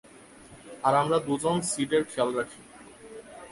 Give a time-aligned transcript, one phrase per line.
[0.83, 2.61] আর আমরা দুজন সিডের খেয়াল রাখি।